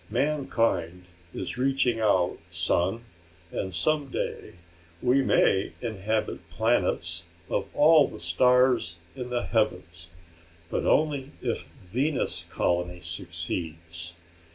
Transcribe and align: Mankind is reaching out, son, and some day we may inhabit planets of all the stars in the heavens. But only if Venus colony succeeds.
Mankind 0.09 1.03
is 1.31 1.59
reaching 1.59 1.99
out, 1.99 2.39
son, 2.49 3.05
and 3.51 3.71
some 3.71 4.07
day 4.07 4.53
we 4.99 5.21
may 5.21 5.73
inhabit 5.79 6.49
planets 6.49 7.25
of 7.51 7.67
all 7.75 8.07
the 8.07 8.19
stars 8.19 8.95
in 9.15 9.29
the 9.29 9.43
heavens. 9.45 10.09
But 10.71 10.87
only 10.87 11.29
if 11.41 11.67
Venus 11.83 12.45
colony 12.49 12.99
succeeds. 13.01 14.15